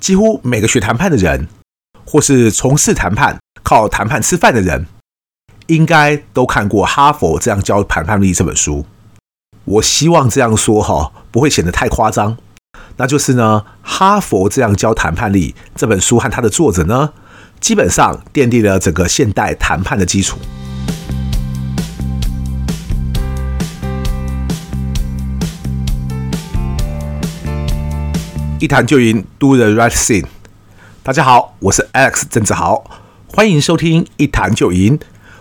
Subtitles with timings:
[0.00, 1.48] 几乎每个学谈判的人，
[2.04, 4.86] 或是从事谈判、靠谈判吃饭的人，
[5.66, 8.86] 应该都看过《哈佛这样教谈判力》这本书。
[9.64, 12.38] 我希望这样说哈，不会显得太夸张。
[12.96, 17.12] 那就是呢，《哈佛这样教谈判力》这本书和它的作者呢，
[17.60, 20.38] 基本上奠定了整个现代谈判的基础。
[28.60, 30.26] 一谈就赢，Do the right thing。
[31.04, 32.82] 大家好，我是 Alex 郑志豪，
[33.28, 34.98] 欢迎收听一谈就赢。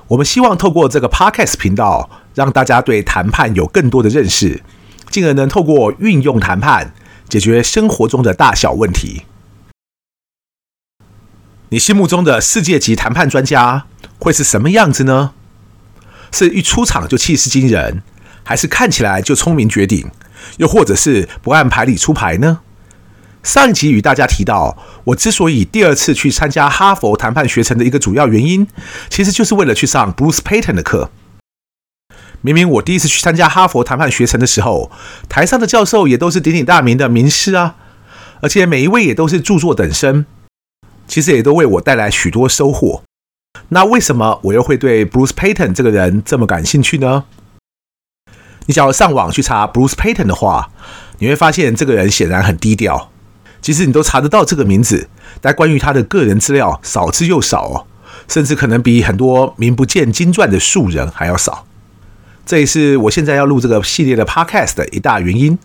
[0.09, 4.61] 我们希望透过这个 Podcast 频道，让大家对谈判有更多的认识，
[5.09, 6.93] 进而能透过运用谈判
[7.27, 9.23] 解决生活中的大小问题。
[11.69, 13.87] 你心目中的世界级谈判专家
[14.19, 15.33] 会是什么样子呢？
[16.31, 18.03] 是一出场就气势惊人，
[18.43, 20.07] 还是看起来就聪明绝顶，
[20.57, 22.59] 又或者是不按牌理出牌呢？
[23.47, 28.67] 上一集与大家提到，我之所以第二次去参加哈佛谈判学程的一个主要原因，
[29.09, 31.09] 其实就是为了去上 Bruce Payton 的课。
[32.41, 34.91] 明明我第一次去参加哈佛谈判学程的时候，
[35.29, 37.77] 台上的教授也都是鼎鼎大名的名师啊，
[38.41, 40.25] 而且每一位也都是著作等身，
[41.07, 43.03] 其实也都为我带来许多收获。
[43.69, 47.23] 那为什么我又会对 Bruce Payton 这个人这么感兴趣呢？
[48.65, 50.69] 你只要上网去查 Bruce Payton 的话，
[51.19, 53.09] 你会发现这个人显然很低调。
[53.61, 55.09] 其实你都查得到这个名字，
[55.41, 57.85] 但关于他的个人资料少之又少哦，
[58.27, 61.65] 甚至可能比很多名不见经传的素人还要少。
[62.45, 65.59] 这也是我现在要录这个系列的 Podcast 的一大原因，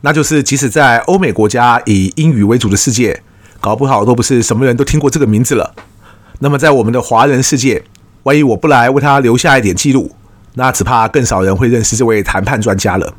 [0.00, 3.22] 那就是即使在欧美国家以英语为主的世界，
[3.60, 5.74] 搞不好都不是什么人都听过这个名字了。
[6.40, 7.84] 那么在我们的华人世界，
[8.24, 10.16] 万一我不来为他留下一点记录，
[10.54, 13.14] 那只怕更少人会认识这位谈判专家了。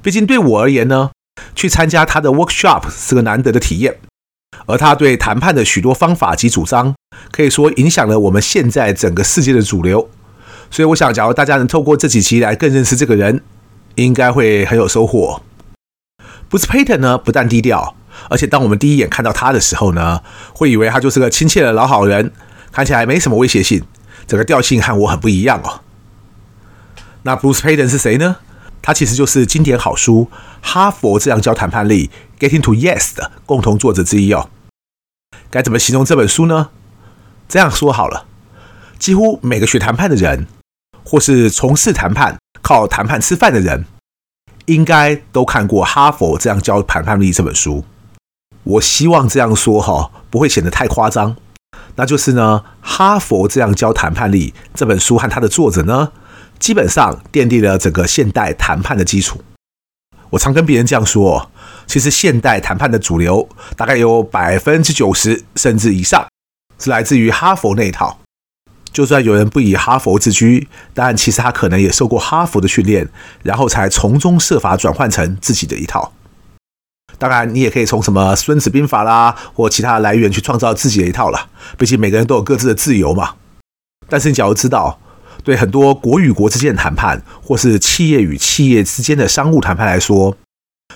[0.00, 1.10] 毕竟对我而言呢，
[1.54, 3.96] 去参加他的 workshop 是个难得的体验，
[4.66, 6.94] 而他对谈判的许多方法及主张，
[7.30, 10.08] 可以说影响了我们现在整个世界的主流。
[10.70, 13.42] 所以，我想，假如大家能透过这几期来更认识这个人，
[13.96, 15.42] 应该会很有收获。
[16.48, 17.96] Bruce Payton 呢，不但低调，
[18.28, 20.20] 而且当我们第一眼看到他的时候呢，
[20.54, 22.32] 会以为他就是个亲切的老好人，
[22.70, 23.82] 看起来没什么威胁性，
[24.28, 25.80] 整个调性和我很不一样哦。
[27.22, 28.36] 那 Bruce Payton 是谁呢？
[28.82, 30.28] 他其实就是经典好书
[30.62, 32.10] 《哈佛这样教谈判力》
[32.40, 34.48] （Getting to Yes） 的共同作者之一哦。
[35.50, 36.70] 该怎么形容这本书呢？
[37.48, 38.26] 这样说好了，
[38.98, 40.46] 几乎每个学谈判的人，
[41.04, 43.84] 或是从事谈判、靠谈判吃饭的人，
[44.66, 47.84] 应该都看过《哈佛这样教谈判力》这本书。
[48.62, 51.36] 我希望这样说哈，不会显得太夸张。
[51.96, 56.12] 那就是呢，《哈佛这样教谈判力》这本书和它的作者呢，
[56.60, 59.42] 基本上奠定了整个现代谈判的基础。
[60.30, 61.50] 我常跟别人这样说，
[61.88, 66.28] 其实现代谈判的主流大概有百分之九十甚至以上
[66.78, 68.20] 是来自于哈佛那一套。
[68.92, 73.08] 就算有人不以哈佛自居，但其实他可能也受过哈佛的训练，
[73.42, 76.12] 然后才从中设法转换成自己的一套。
[77.18, 81.48] 当然，你也可以从什么《孙子兵法》啦或其他来源去创造自己的一套了。
[81.78, 83.34] 毕竟每个人都有各自的自由嘛。
[84.08, 84.98] 但是你假如知道，
[85.42, 90.36] 对很多国与国之间的谈判，或是企业与企业之间的商务谈判来说，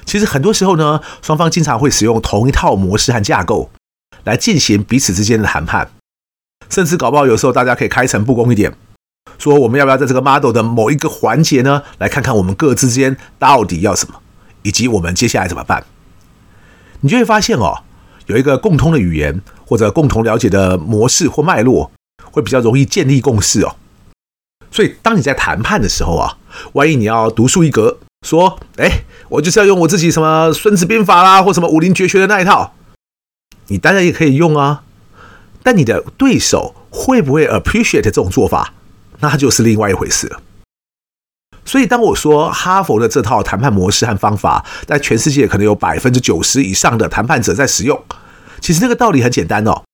[0.04, 3.70] 其实很多时候呢，双方经常会使用同一套模式和架构
[4.24, 5.90] 来进行彼此之间的谈判，
[6.68, 8.74] 甚至搞不好有时候大家可以开诚布公一点，
[9.38, 14.20] 说我们要不要在这个 model 的某一个环节呢，来看看我们各之间到底要什么，
[14.62, 15.84] 以及我们接下来怎么办？
[17.00, 17.82] 你就会发现哦，
[18.26, 21.90] 有一个共通的语言或者共同了解的模式或脉络，
[22.30, 23.76] 会比较容易建立共识哦。
[24.74, 26.36] 所以，当你在谈判的时候啊，
[26.72, 27.96] 万一你要独树一格，
[28.26, 32.74] 说，哎，我就是要用我自己什么《孙子兵法》啦，或什么武林绝学的那一套，
[33.68, 34.82] 你当然也可以用啊。
[35.62, 38.74] 但你的对手会不会 appreciate 这种做法，
[39.20, 40.42] 那就是另外一回事了。
[41.64, 48.02] 所以，当我说哈佛的这套谈判模式和方法，在全世界可能有百分之九十以上的谈判者在使用，
[48.60, 49.84] 其实那个道理很简单哦，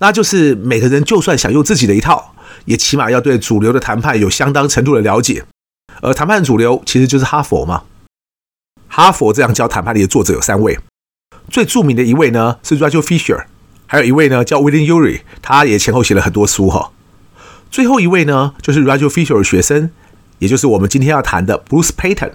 [0.00, 2.34] 那就是每个人就算想用自己的一套。
[2.66, 5.44] 也起码要对主流的谈判有相当程度的了解，
[6.02, 7.84] 而谈判主流其实就是哈佛嘛。
[8.86, 10.78] 哈佛这样教谈判力的作者有三位，
[11.48, 13.46] 最著名的一位呢是 Roger Fisher，
[13.86, 16.92] 还有一位呢叫 William Ury，他也前后写了很多书哈。
[17.70, 19.90] 最后一位呢就是 Roger Fisher 的学生，
[20.38, 22.32] 也就是我们今天要谈的 Bruce Payton。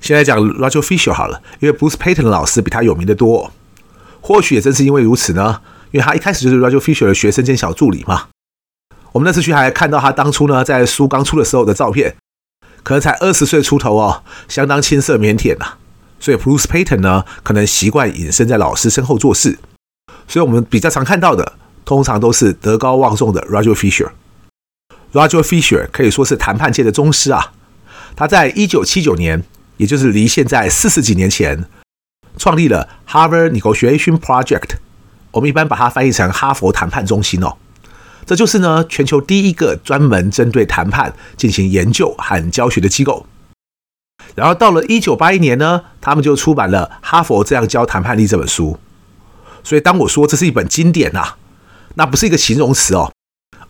[0.00, 3.52] 先来讲 Roger Fisher 好了，因为 Bruce Payton 的老师比他有名的多，
[4.20, 5.60] 或许也正是因为如此呢，
[5.92, 8.28] 因为他一开始就是 Roger Fisher 的学生兼小助理嘛。
[9.12, 12.16] 我们那次去还看到他当初呢，在书刚出的时候的照片，
[12.82, 15.74] 可能才二十岁出头哦，相当青涩腼腆呐。
[16.18, 19.58] 所以 Bruce Payton 呢，可能习惯隐身在老师身后做事。
[20.26, 21.52] 所以我们比较常看到的，
[21.84, 24.10] 通常都是德高望重的 Roger Fisher。
[25.12, 27.52] Roger Fisher 可以说是谈判界的宗师啊。
[28.16, 29.44] 他在一九七九年，
[29.76, 31.66] 也就是离现在四十几年前，
[32.38, 34.76] 创立了 Harvard Negotiation Project。
[35.32, 37.56] 我们一般把它翻译成哈佛谈判中心哦。
[38.24, 43.26] 这就是呢，全球第一个专门针对谈判进行研究和教学的机构。
[44.36, 48.78] 然后到了一九八一年呢，他们就出版了《哈佛这样教谈判力》这本书。
[49.64, 51.34] 所以当我说这是一本经典呐，
[51.94, 53.12] 那不是一个形容词哦，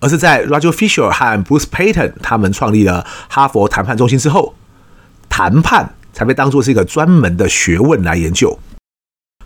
[0.00, 4.54] 而是在 Roger Fisher 和 Bruce Payton 他们创立了哈佛谈判中心之后，
[5.30, 8.58] 谈判才被当作是一个专门的学问来研究。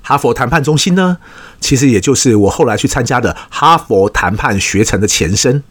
[0.08, 1.18] 哈佛谈判中心呢，
[1.60, 5.64] 其实也就是我后来去参加的哈佛谈判学程的前身。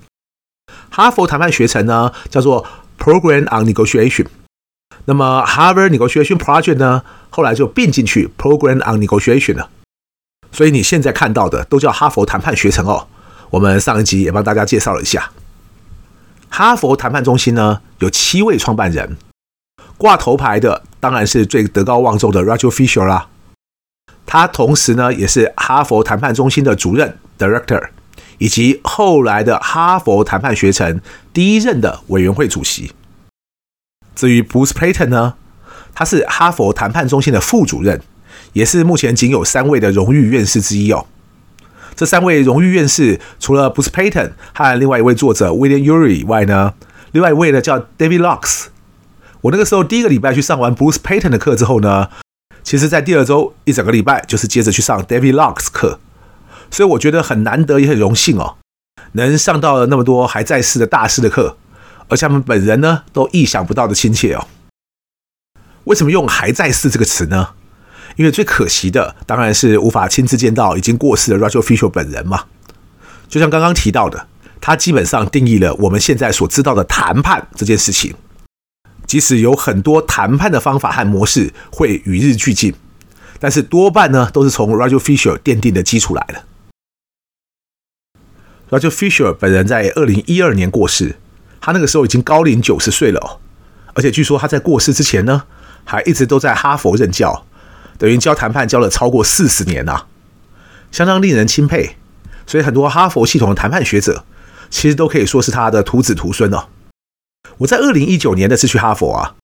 [0.90, 2.66] 哈佛谈判学程呢，叫做
[3.00, 4.26] Program on Negotiation。
[5.06, 9.70] 那么 Harvard Negotiation Project 呢，后来就并进去 Program on Negotiation 了。
[10.52, 13.08] 所以你现在看到的都叫哈佛谈判学程哦。
[13.52, 15.32] 我们上一集也帮大家介绍了一下，
[16.50, 19.16] 哈佛谈判中心呢，有七位创办人，
[19.96, 23.30] 挂头牌的当然是最德高望重的 Roger Fisher 啦。
[24.26, 27.90] 他同时呢，也是哈佛谈判中心的主任 Director，
[28.38, 31.00] 以及后来的哈佛谈判学程
[31.32, 32.92] 第一任的委员会主席。
[34.16, 35.36] 至于 Bruce Payton 呢，
[35.94, 38.02] 他是哈佛谈判中心的副主任，
[38.54, 41.06] 也是目前仅有三位的荣誉院士之一哦。
[41.96, 46.74] 这三位荣誉院士除了 Bruce Payton 和另外一位作者 William Ury 以外呢，
[47.12, 48.66] 另外一位呢叫 David Locks。
[49.42, 52.10] 我那个时候第一个礼拜去上完 Bruce Payton 的课之后呢，
[52.66, 56.00] 其实，在第二周一整个礼拜就是接着去上 David Lux 课，
[56.72, 58.58] 所以我觉得很难得也很荣幸哦，
[59.12, 61.58] 能上到了那么多还在世的大师的课，
[62.10, 64.48] 而且他们本人呢都意想不到的亲切哦。
[65.84, 67.50] 为什么用“还在世”这个词呢？
[68.16, 72.46] 因为最可惜的当然是无法亲自见到已经过世的 Roger Fisher 本人嘛。
[73.30, 74.28] 就像刚刚提到的，
[74.60, 78.16] 他基本上定义了我们现在所知道的谈判这件事情。
[79.06, 82.74] 即使有很多谈判的方法和模式会与日俱进，
[83.40, 86.44] 但是多半呢都是从 Roger Fisher 奠定的基础来的。
[88.70, 91.18] Roger Fisher 本人在二零一二年过世，
[91.62, 93.40] 他那个时候已经高龄九十岁了，
[93.94, 95.44] 而且据说他在过世之前呢，
[95.84, 97.46] 还一直都在哈佛任教，
[97.98, 100.06] 等于教谈判教了超过四十年呐，
[100.92, 101.96] 相当令人钦佩。
[102.48, 104.24] 所以很多哈佛系统的谈判学者，
[104.70, 106.66] 其实都可以说是他的徒子徒孙哦。
[107.58, 109.36] 我在二零一九年的是去哈佛啊，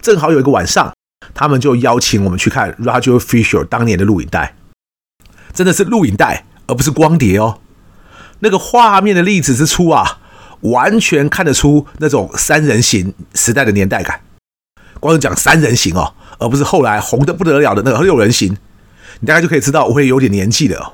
[0.00, 0.94] 正好有一个晚上，
[1.34, 4.54] 他们就邀请我们去看 Roger Fisher 当年的录影带，
[5.52, 7.60] 真的是录影带，而不是光碟哦。
[8.40, 10.18] 那个画面的粒子之粗啊，
[10.60, 14.20] 完全看得出那种三人行时代的年代感。
[15.00, 18.56] 光是讲三人行哦，而不是后来红的不得了的那个六人行，
[19.20, 20.92] 你大概就可以知道我会有点年纪了哦。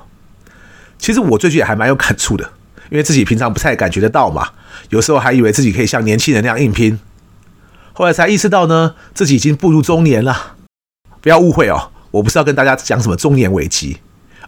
[0.97, 2.51] 其实我最近也还蛮有感触的。
[2.89, 4.49] 因为自己平常不太感觉得到嘛，
[4.89, 6.99] 有时候还以为自己可以像年轻人那样硬拼，
[7.93, 10.55] 后来才意识到呢，自己已经步入中年了。
[11.21, 13.97] 不要误会哦，我不是要跟大家讲什么中年危机，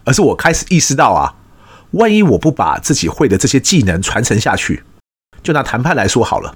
[0.03, 1.35] 而是我开始意识到啊，
[1.91, 4.83] 万一我不把自己会的这些技能传承下去，
[5.41, 6.55] 就拿谈判来说好了，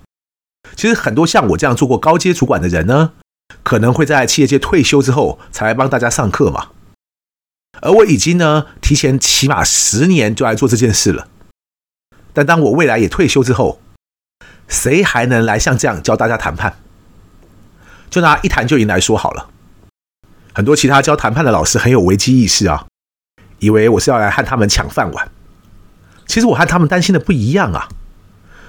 [0.76, 3.14] 其实很多像我这样做过高阶主管的人呢，
[3.64, 6.68] 可能会在企业界退休之后才来帮大家上课嘛，
[7.82, 11.28] 而我已经呢，提前起码十年就来做这件事了。
[12.34, 13.80] 但当我未来也退休之后，
[14.68, 16.74] 谁还能来像这样教大家谈判？
[18.10, 19.48] 就拿一谈就赢来说好了，
[20.54, 22.86] 很多其他教谈判的老师很有危机意识啊，
[23.60, 25.30] 以为我是要来和他们抢饭碗。
[26.26, 27.90] 其实我和他们担心的不一样啊。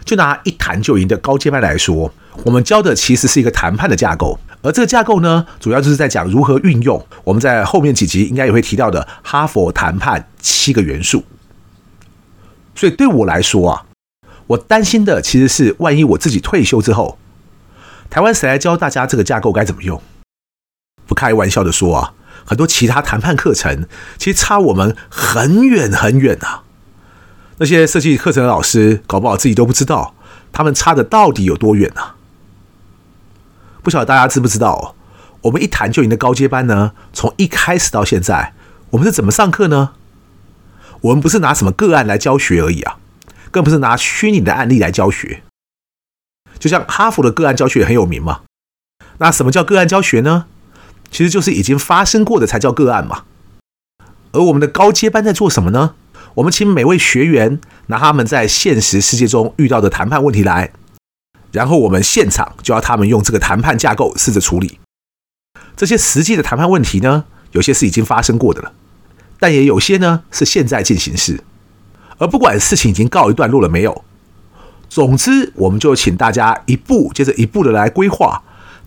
[0.04, 2.12] 就拿一谈就赢的高阶班来说，
[2.44, 11.24] 我们教的其实是一个谈判的架构，而这个架构呢，主要就是在讲如何运用我们在后面几集应该也会提到的哈佛谈判七个元素。
[12.74, 13.86] 所以对我来说啊，
[14.46, 17.18] 我担心的其实是，万一我自己退休之后，
[18.10, 20.02] 台湾谁来教大家这个架构该怎么用？
[21.06, 22.14] 不开玩笑的说啊，
[22.44, 23.86] 很多其他谈判课程
[24.18, 26.62] 其实差我们很远很远啊。
[27.58, 30.14] 那些设计课程的老师，搞不好自己都不知道，
[30.52, 32.16] 他们差的到底有多远啊？
[33.82, 34.94] 不晓得大家知不知道，
[35.42, 38.54] 我们一谈就赢的高阶班呢，从一开始到现在，
[38.90, 39.92] 我们是怎么上课呢？
[41.02, 42.98] 我们不是拿什么个案来教学而已啊，
[43.50, 45.42] 更不是拿虚拟的案例来教学。
[46.58, 48.42] 就像哈佛的个案教学也很有名嘛。
[49.18, 50.46] 那什么叫个案教学呢？
[51.10, 53.24] 其实就是已经发生过的才叫个案嘛。
[54.32, 55.94] 而我们的高阶班在做什么呢？
[56.36, 60.72] 我们请每位学员拿他们在现实世界中遇到的谈判问题来，
[61.50, 64.78] 然后我们现场就要他们用这个谈判架构试着处理。
[65.76, 68.72] 这些实际的谈判问题呢，有些是已经发生过的了，
[69.42, 71.42] 但也有些呢是现在进行式。
[72.18, 74.04] 而不管事情已经告一段落了没有，
[74.88, 78.44] 总之我们就请大家一步接着一步的来规划，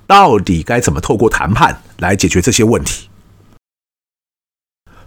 [0.08, 3.10] 到底该怎么透过谈判来解决这些问题。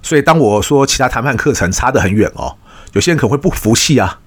[0.03, 2.59] 所以当我说其他谈判课程差得很远哦，
[2.93, 4.21] 有些人可能会不服气啊。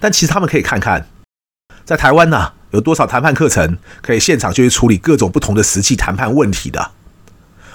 [0.00, 1.06] 但其实他们可以看看，
[1.84, 6.90] 在台湾呢，有多少谈判课程可以现场就去处理各种不同的实际谈判问题的。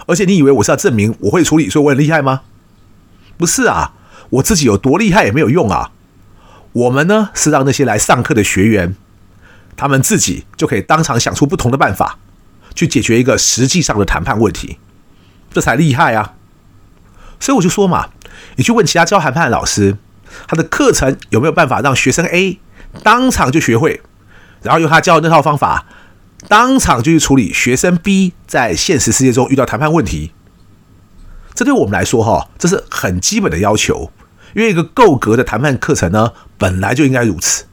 [0.08, 2.42] 而且你以为我是要证明我会处理，所以我很厉害吗？
[3.38, 3.94] 不是啊，
[4.30, 5.92] 我自己有多厉害也没有用啊。
[6.74, 8.96] 我们呢是让那些来上课的学员，
[9.78, 12.18] 他们自己就可以当场想出不同的办法，
[12.74, 14.78] 去解决一个实际上的谈判问题，
[15.52, 16.34] 这才厉害啊。
[17.40, 18.10] 所以我就说嘛，
[18.56, 19.98] 你去问其他教谈判的老师。
[20.48, 22.60] 他的课程有没有办法让学生 A
[23.04, 24.02] 当场就学会，
[24.64, 25.86] 然后用他教的那套方法，
[26.50, 30.34] 当场就去处理学生 B 在现实世界中遇到谈判问题？
[31.56, 34.12] 这对我们来说，哈，这是很基本的要求，
[34.54, 37.66] 因为一个够格的谈判课程呢，本来就应该如此。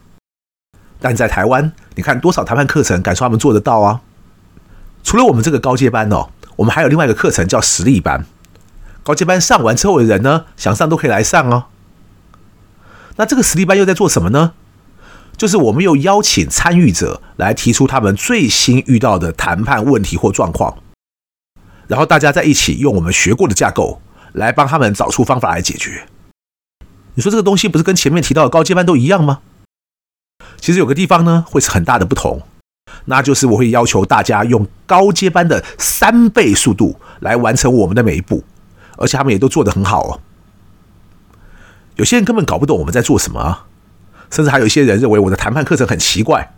[1.00, 4.00] 但在台湾，你看多少谈判课程敢说他们做得到啊？
[5.02, 8.24] 除了我们这个高阶班哦，我们还有另外一个课程叫实力班。
[9.02, 11.64] 高阶班上完之后的人呢，想上都可以来上哦。
[13.16, 14.52] 那这个实力班又在做什么呢？
[15.36, 20.78] 就是我们又邀请参与者来提出他们最新遇到的谈判问题或状况，
[21.88, 24.00] 然后大家在一起用我们学过的架构
[24.32, 26.06] 来帮他们找出方法来解决。
[27.14, 29.40] 你说这个东西不是跟前面提到的高阶班都一样吗？
[30.58, 32.40] 其实有个地方呢会是很大的不同，
[33.06, 38.44] 那就是我会要求大家用高阶班的三倍速度来完成我们的每一步，
[38.96, 40.20] 而且他们也都做得很好哦。
[41.96, 43.64] 有些人根本搞不懂我们在做什么，
[44.30, 46.54] 甚至还有一些人认为我的谈判课程很奇怪。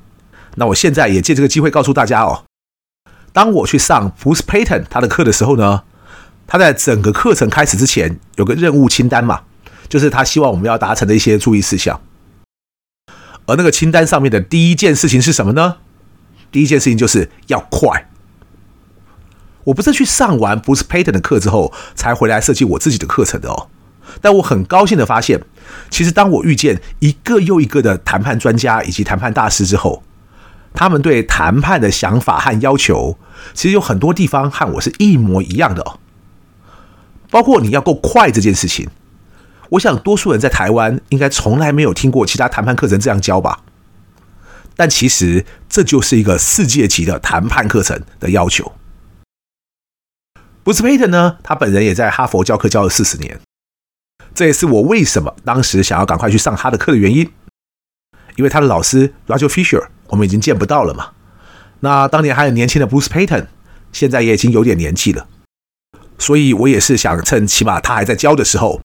[0.54, 2.45] 那我现在也借这个机会告诉大家哦，
[3.35, 5.83] 当我去上 Bruce Payton 他的课的时候呢，
[6.47, 9.41] 他在整个课程开始之前有个任务清单嘛，
[9.88, 12.00] 就是他希望我们要达成的一些注意事项。
[13.47, 15.79] 而那个清单上面的第一件事情是什么呢？
[16.53, 18.09] 第一件事情就是要快。
[19.64, 23.69] 我不是去上完 Bruce Payton 的课之后才回来设计我自己的课程的哦。
[24.21, 25.41] 但我很高兴的发现，
[25.91, 30.05] 其实当我遇见一个又一个的谈判专家以及谈判大师之后，
[30.75, 33.16] 他们对谈判的想法和要求，
[33.54, 36.00] 其实有很多地方和我是一模一样的哦。
[37.31, 38.88] 包括你要够快这件事情，
[39.71, 43.62] 我想多数人在台湾应该从来没有听过其他谈判课程这样教吧。
[44.76, 48.73] 但其实这就是一个世界级的谈判课程的要求。
[50.64, 53.40] Bruce Payton 呢，他本人也在哈佛教课教了四十年。
[54.35, 57.31] 这也是我为什么当时想要赶快去上他的课的原因，
[58.35, 61.11] 因为他的老师 Roger Fisher 我们已经见不到了嘛。
[61.80, 63.46] 那当年还很年轻的 Bruce Payton
[63.92, 65.26] 现在也已经有点年纪了，
[66.18, 68.80] 所以我也是想趁起码他还在教的时候，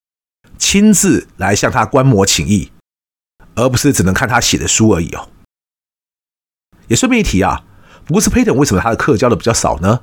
[0.58, 2.72] 亲自来向他观摩请益，
[3.56, 5.30] 而不是只能看他写的书而已哦。
[6.88, 7.64] 也顺便一提啊
[8.08, 10.02] ，Bruce Payton 为什么他的课教的比较少呢？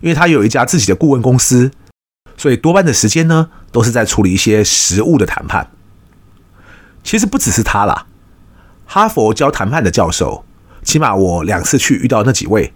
[0.00, 1.70] 因为他有一家自己的顾问公司。
[2.34, 5.70] 所以多半的时间呢，都是在处理一些实务的谈判。
[7.04, 8.06] 其实不只是他啦，
[8.94, 10.44] 哈佛教谈判的教授，
[10.82, 12.74] 起码我两次去遇到那几位，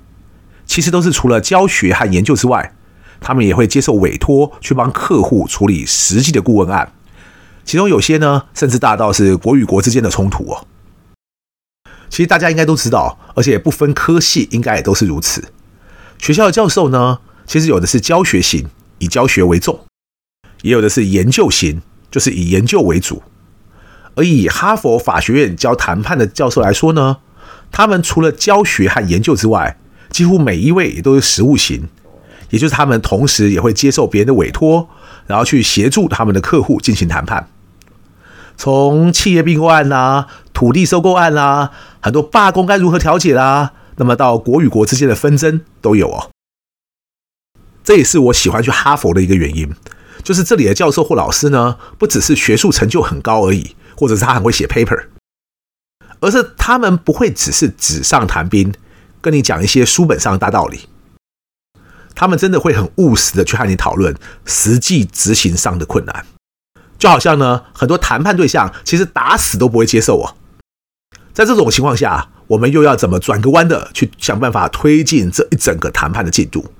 [0.64, 2.74] 其实都是除了教学和研究之外，
[3.20, 6.90] 他们也会接受委托去帮客户处理实际的顾问案。
[7.66, 10.66] 其中有些呢，甚至大到是国与国之间的冲突哦。
[12.08, 15.52] 其实大家应该都知道，而且不分科系，应该也都是如此。
[16.16, 18.66] 学校的教授呢，其实有的是教学型。
[19.00, 19.78] 以教学为重，
[20.62, 23.22] 也有的是研究型，就是以研究为主。
[24.16, 27.18] 而以哈佛法学院教谈判的教授来说呢，
[27.70, 29.78] 他们除了教学和研究之外，
[30.10, 31.88] 几乎每一位也都是实务型，
[32.50, 34.88] 也就是他们同时也会接受别人的委托，
[35.26, 37.48] 然后去协助他们的客户进行谈判。
[38.56, 41.70] 从企业并购案啦、土地收购案啦，
[42.00, 46.30] 很多罢工该如何调解啦，那么到国与国之间的纷争都有哦。
[47.84, 49.70] 这也是我喜欢去哈佛的一个原因，
[50.22, 55.06] 就是这里的教授或老师呢，不只是学术成就很高而已，或者是他很会写 paper，
[56.20, 58.72] 而是他们不会只是纸上谈兵，
[59.20, 60.88] 跟你讲一些书本上的大道理，
[62.14, 66.26] 他们真的会很务实的去和你讨论实际执行上的困难，
[66.98, 70.36] 就好像呢，很多谈判对象其实打死都不会接受我，
[71.32, 76.72] 在这种情况下，我们又要怎么转个弯的去想办法推进这一整个谈判的进度？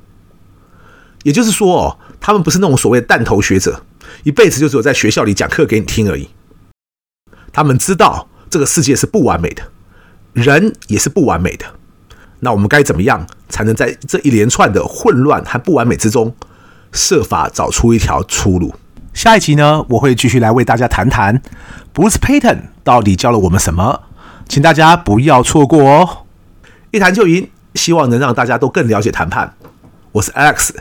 [1.25, 3.83] 也就是说哦，他们不是那种所谓的弹头学者，
[4.23, 6.29] 一辈子就只有在学校里讲课给你听而已。
[7.57, 9.63] 他们知道这个世界是不完美的，
[10.35, 11.65] 人也是不完美的，
[12.41, 16.37] 那我们该怎么样才能在这一连串的混乱和不完美之中，
[16.93, 18.75] 设法找出一条出路？
[19.15, 21.41] 下一集呢，我会继续来为大家谈谈
[21.95, 24.03] Bruce Payton 到底教了我们什么，
[24.47, 26.27] 请大家不要错过哦。
[26.91, 29.55] 一谈就赢，希望能让大家都更了解谈判。
[30.13, 30.73] 我是 Alex，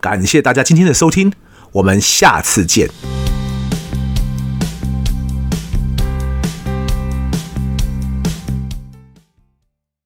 [0.00, 1.32] 感谢大家今天的收听，
[1.70, 2.90] 我们下次见。